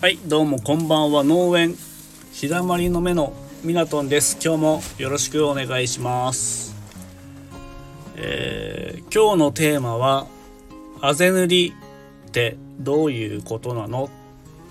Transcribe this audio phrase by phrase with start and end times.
[0.00, 1.24] はいどうもこんばんは。
[1.24, 1.74] 農園
[2.30, 3.32] 日だまりの目の
[3.64, 4.38] ミナトンです。
[4.40, 6.76] 今日もよろしくお願いします。
[8.14, 10.28] えー、今日のテーマは
[11.00, 11.74] あぜ塗り
[12.28, 14.08] ってどういうことなの？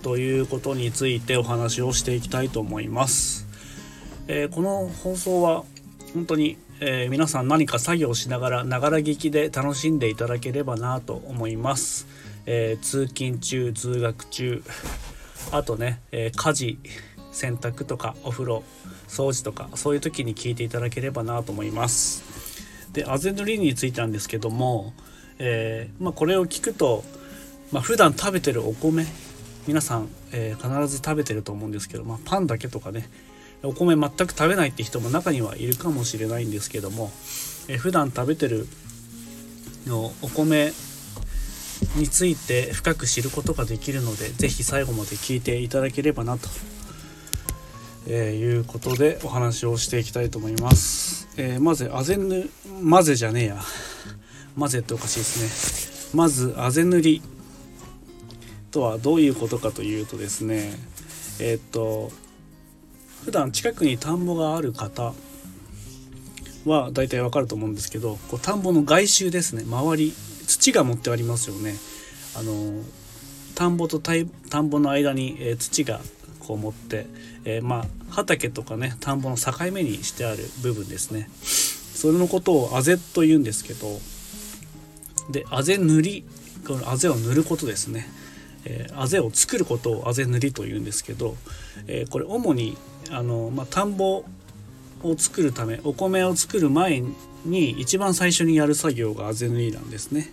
[0.01, 3.47] ということについてお話をしていきたいと思います、
[4.29, 5.65] えー、この放送は
[6.13, 12.07] 本当に、えー、皆さん何か作業しながらながら聞きで楽しんでいただければなと思います、
[12.45, 14.63] え通勤中通学中
[15.51, 16.79] あとね、え家事
[17.31, 18.63] 洗濯とかお風呂
[19.07, 22.23] 掃除とかそういう時に聞いていただければなと思います。
[22.93, 24.93] でアゼノリンについてなんですけども、
[25.39, 27.03] えー、まあ、これを聞くと、
[27.71, 29.05] まあ、普段食べてるお米
[29.67, 33.09] 皆さん、えー、必ず食べてると思うんですけど、まあ、パンだけとかね
[33.61, 37.11] お米全く食べないって人も中にはいるかもしれないんですけども、
[37.67, 38.67] えー、普段食べてる
[39.85, 40.71] のお米
[41.97, 46.47] について深く知ることができるので是非最後まで聞いていただければなと、
[48.07, 52.49] えー、いうことでお話をしていきたいと思います、えー、まずあぜぬ
[52.81, 53.57] まぜじゃねえや。
[54.57, 56.17] 混ぜっておかしいですね。
[56.17, 57.21] まずあぜ塗り。
[58.71, 60.73] とはどういうことかというとですね
[61.39, 62.11] えー、っと
[63.23, 65.13] 普段近くに田んぼがある方
[66.65, 69.63] は大体わかると思うんですけどこう田んぼの外周ですね。
[69.63, 70.13] 周り
[70.47, 71.75] 土が持ってありますよね。
[72.35, 72.81] あの
[73.55, 75.99] 田んぼと田んぼの間に、えー、土が
[76.39, 77.07] こう持って、
[77.45, 81.29] えー、まあ畑とかね田んぼの境目にしてある部分ですね。
[81.97, 83.99] それのことをあぜと言うんですけど
[85.31, 86.25] であぜ塗り
[86.67, 88.07] このあぜを塗ることですね、
[88.65, 91.35] えー、あぜを作ることをあぜ塗りと言うんですけど、
[91.87, 92.77] えー、これ主に
[93.09, 94.23] あの、まあ、田んぼ
[95.03, 97.03] を作るためお米を作る前
[97.45, 100.31] に一番最初にやる作業があぜ塗りなんですね。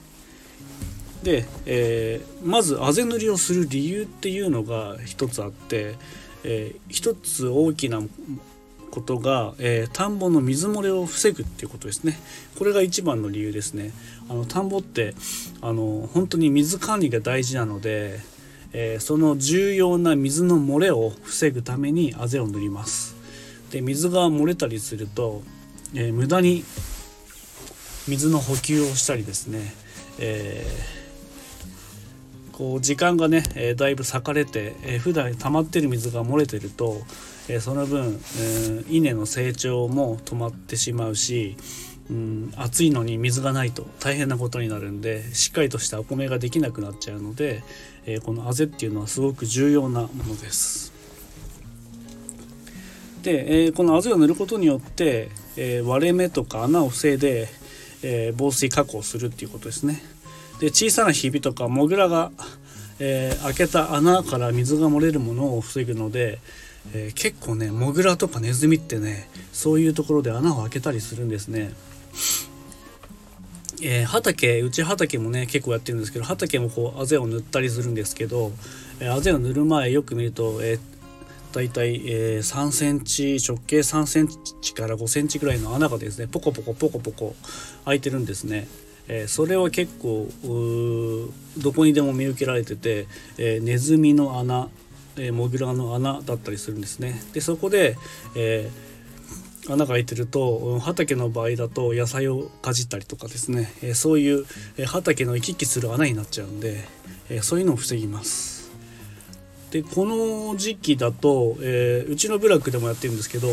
[1.22, 5.94] で、えー、まずあぜ塗りをする理由っていうのが一つあって、
[6.44, 8.02] えー、一つ大きな
[8.90, 12.18] ことが、えー、田んぼの水漏れを防ぐっていうことですね。
[12.58, 13.92] これが一番の理由ですね。
[14.28, 15.14] あの田んぼって
[15.62, 18.20] あの本当に水管理が大事なので、
[18.72, 23.23] えー、その重要な水の漏れを防ぐためにあぜを塗ります。
[23.74, 25.42] で水が漏れたりすると、
[25.96, 26.64] えー、無駄に
[28.06, 29.74] 水の補給をしたりですね、
[30.20, 37.00] えー、こう時間がね、えー、だいぶ裂かれて、えー、普段溜まってる水が漏れてると、
[37.48, 41.56] えその分、え稲の成長も止まってしまうし、
[42.08, 47.64] うん、暑いのに水がないと大変なことになるんでしっかりとしたお米ができなくなっちゃうので、
[48.06, 50.93] えこのあぜっていうのはすごく重要なものです。
[53.24, 57.48] で、えこのあぜを塗ることによって、え割れ目とか穴を防いで、
[58.02, 60.02] え防水加工するっていうことですね。
[60.60, 62.30] で小さなひびとかモグラが、
[63.00, 66.38] え開けた穴から水が漏れるものを防ぐので、
[66.92, 71.72] え、結構ねモグラとかネズミってねそういうところで穴を開けたりするんですね。
[73.82, 78.52] えー、畑うち畑もね結構やってるんですけど畑もこうあぜを塗ったりするんですけど、
[79.00, 80.80] えー、あぜを塗る前よく見ると、えー、
[81.54, 84.28] 大体、えー、3センチ直径3セン
[84.60, 87.36] チから5センチぐらいの穴がですねポコポコポコポコ
[87.84, 88.68] 開いてるんですね。
[89.06, 90.28] えー、それは結構
[91.58, 93.06] どこにでも見受けられてて、
[93.38, 94.68] えー、ネズミの穴
[95.16, 97.20] えー、モグラの穴だったりするんですね。
[97.32, 97.96] でそこで、
[98.34, 104.44] えー、穴が開いてると畑の場合だと野菜をかじったりとかですね、え、そういう、
[104.76, 106.84] え畑の行き来する穴になっちゃうんで、
[107.28, 108.53] えそういうのを防ぎます。
[109.74, 113.48] でこの時期だと、えうちの部落でもやってるんですけど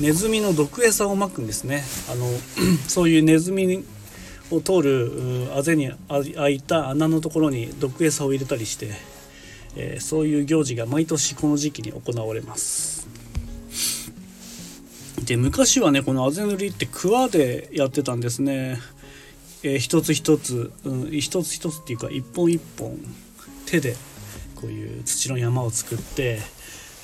[0.00, 1.82] ネズミの毒餌をまくんですね。
[2.08, 2.26] あの
[2.86, 3.84] そういうネズミ
[4.52, 8.92] を通るあぜに開いた穴のところに毒餌を入れたりして
[9.76, 13.08] えー、そういう行事が毎年この時期に行われます
[15.24, 18.78] で昔はねこのあぜ塗りって桑でやってたんですね、
[19.62, 22.96] えー、一つ一つ、うん、一つ一つっていうか一本一本
[23.66, 23.96] 手で
[24.56, 26.40] こういう土の山を作って、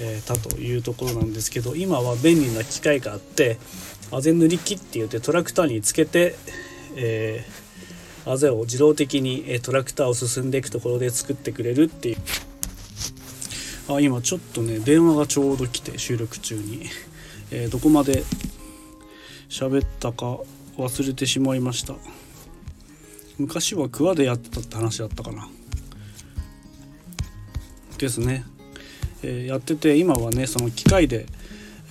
[0.00, 3.58] え、たというところなんですけど今は便利な機械があって
[4.10, 6.34] あぜ塗り機って言ってトラクターにつけて、
[6.96, 12.16] えー、あぜを自動的にトラクターを進んでいくところで作ってくれるっていう。
[13.88, 16.86] あ今ちょっとね電話がちょうど来て収録中に、
[17.50, 18.22] えー、どこまで
[19.48, 20.38] 喋ったか
[20.76, 21.94] 忘れてしまいました。
[23.38, 25.48] 昔は桑でやってたって話だったかな。
[28.00, 28.44] ですね、
[29.22, 31.26] えー、やってて今はねその機械で、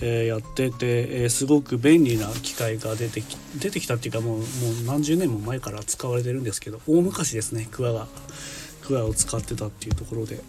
[0.00, 4.44] えー、やってて、え、すごく便利な機械が出てき出てきたっていうかもうもう
[4.86, 8.06] 何十年も前から使われてるんですけど大昔ですね桑が
[8.82, 10.40] 桑を使ってたっていうところで。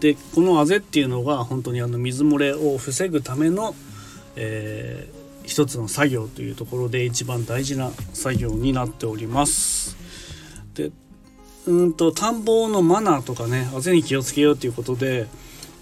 [0.00, 3.74] でこのあぜっていうのが本当にあの水漏れを防ぐための、
[4.34, 9.96] えー、一つの作業というところで一番大事な作業になっております。
[10.74, 10.90] で
[11.66, 15.26] うんと田んぼのマナーとかねあぜに気をつけようということで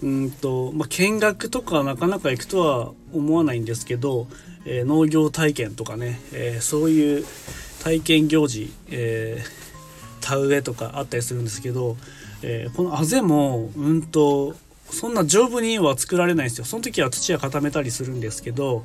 [0.01, 4.27] うんと、まあ、見学とかなかなか行くとは思わないんですけど、
[4.65, 7.25] えー、農業体験とかね、えー、そういう
[7.83, 11.97] 体験行事、えー、田植えとかあったりするんですけど、
[12.43, 14.55] えー、このあぜもうんと
[14.89, 16.65] そんな丈夫には作られないんですよ。
[16.65, 18.83] その時は土は固めたりするんですけど、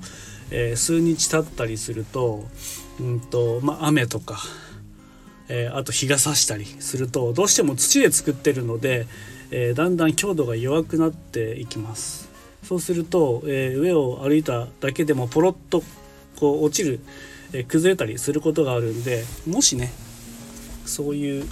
[0.50, 2.44] えー、数日経ったりすると
[3.00, 4.38] うんと、まあ、雨とか、
[5.48, 9.06] えー、あと日が差したりするとどうしても土で作ってるので、
[9.50, 12.28] えー、だんだん強度が弱くなっていきます。
[12.62, 15.82] そうすると、え上を歩いただけでもポロッと
[16.36, 17.00] こう落ちる、
[17.52, 19.92] え崩れたりすることがあるんでもしね
[20.86, 21.46] そういう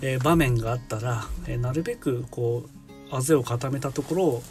[0.00, 4.42] えー、場面があったら、えー、なるべくこうあぜを固めたところを、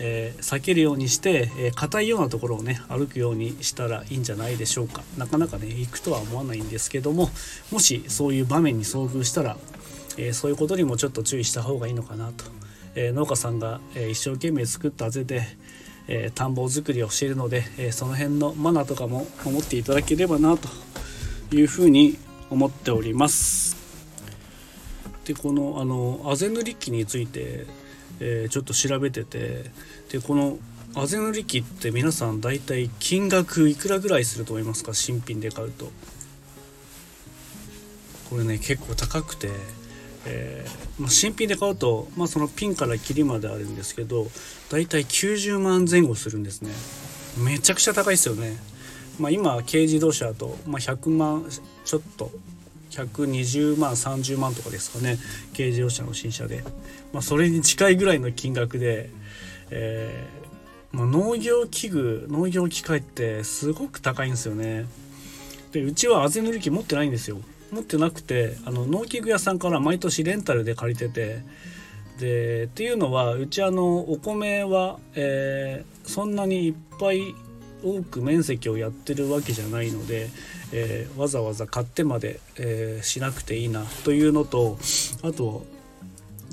[0.00, 7.30] えー、避けるようにして硬、いようなところをね歩くようにしたらいいんじゃないでしょうかなかなかね行くとは思わないんですけども
[7.70, 9.56] もしそういう場面に遭遇したら、
[10.16, 12.44] えそういうことにもちょっと注意した方がいいのかなと、
[12.94, 15.42] え農家さんが、え一生懸命作ったあぜで
[16.08, 20.68] え田んぼ作りをしているので、えその辺のマナーとかも守っていただければなと
[21.54, 22.18] いうふうに
[22.50, 23.76] 思っております。
[25.24, 27.66] でこのあのあぜ塗り機について、
[28.20, 29.70] えー、ちょっと調べてて
[30.10, 30.58] でこの
[30.94, 34.94] あぜ塗り機って皆さん大体金額いくらぐらいすると思いますか？
[34.94, 35.90] 新品で買うと。
[38.30, 39.48] これね結構高くて、
[40.26, 44.28] えー、まあ、新品で買うと、まあ、そのピンから切りまであるんですけど
[44.70, 46.70] 大体90万前後するんですね。
[47.36, 48.56] めちゃくちゃ高いですよね。
[49.18, 51.46] まあ、今軽自動車だと、ま、100万
[51.84, 52.30] ちょっと
[52.94, 55.18] 120万30万とかですかね。
[55.52, 56.64] 軽自動車の新車で、
[57.12, 59.10] まあ、それに近いぐらいの金額で、
[59.70, 64.86] えー、まあ、農業器具農業機械ってすごく高いんですよね。
[65.72, 67.38] でうちはあぜ塗り機持ってないんですよ。
[67.72, 71.42] 持ってなくてあの農機具屋さんから毎年レンタルで借りてて
[72.20, 77.34] でっていうのはうちあのお米は、えー、そんなにいっぱい
[77.84, 80.30] 多く面積をやってるわけじゃないので、
[80.72, 84.78] えー、わざわざ買ってまで、えー、しなくていいなというのと
[85.22, 85.66] あと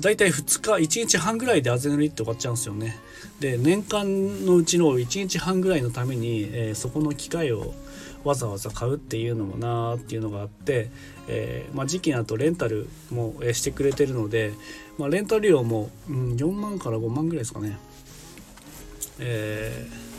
[0.00, 2.96] 大体2日1日半ぐらいであぜ塗りって終わっちゃうんですよね。
[3.40, 7.72] で年間のうちの1日半ぐらいのために、えー、そこの機械を
[8.24, 10.90] わざわざ買うっていうのもなーっていうのがあって、
[11.28, 14.52] えー、まあ、時期になるとレンタルもしてくれてるので、
[14.98, 17.78] まあ、レンタル料も、うん、4万から5万ぐらいですかね、
[19.18, 20.11] えー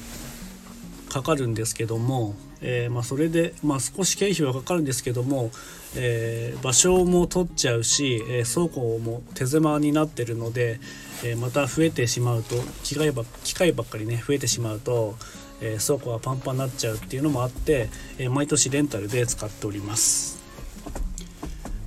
[1.13, 5.51] かかるんですけども、えー、まあ、それで、まあ、少し経費はかかるんですけども、
[5.95, 10.79] えー、場所も取っちゃうし、え倉庫も手狭になってるので、
[11.23, 15.15] えまた増えてしまうと機械ば機械ばっかりね増えてしまうと、
[15.61, 20.41] え倉庫がパンパンになっちゃうっていうのもあって、え毎年レンタルで使っております。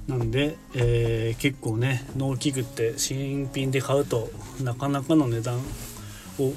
[0.06, 4.30] なんで、え、結構ね農機具って新品で買うと
[4.62, 5.58] なかなかの値段
[6.38, 6.52] を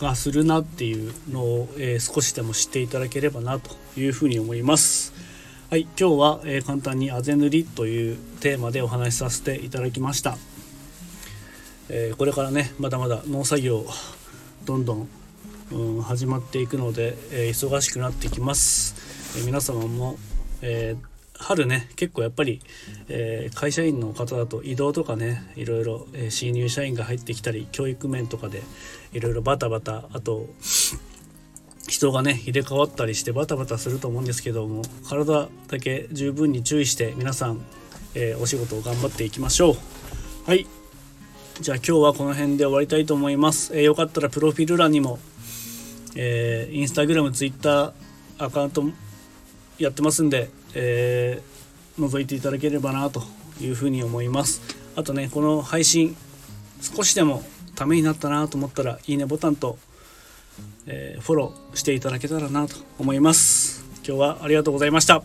[0.00, 5.12] がするなっていうのを、えー、少しでも知っていただければなというふうに思います。
[5.70, 10.38] はい、今日は、えー、簡単にあぜ塗りというテーマでお話しさせていただきました。
[11.88, 13.84] えー、これからねまだまだ農作業
[14.64, 15.08] どんどん、
[15.72, 19.38] うん、始まっていくので、え忙しくなってきます。
[19.38, 20.18] え皆様も、
[20.62, 22.60] えー春ね結構やっぱり、
[23.08, 28.62] えー、会社員の方だと移動とかねいろいろ、えー、新入社員が入ってきたり教育面とかで
[29.12, 30.46] いろいろバタバタあと
[31.88, 37.64] 人がね入れ替わったりしてバタバタすると思うんですけども体だけ十分に注意して皆さん、
[38.14, 39.76] えー、お仕事を頑張っていきましょう。
[40.46, 40.66] はい。
[41.60, 45.18] じゃあ今日はこの辺で終わりたいと思います、えー、よかったらプロフィール欄にも、
[46.14, 47.92] えー、インスタグラムツイッター
[48.38, 48.84] アカウント
[49.76, 53.22] やってますんでえー、覗いていただければなと
[53.60, 54.62] いうふうに思います。
[54.96, 56.16] あとねこの配信
[56.80, 57.42] 少しでも
[57.74, 59.78] ためになったなと思ったらいいねボタンと、
[60.86, 63.84] えー、フォローしていただけたらなと思います。
[64.06, 65.22] 今日はありがとうございました。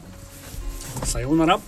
[1.04, 1.60] さようなら。